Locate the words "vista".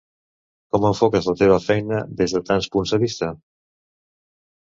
3.05-3.29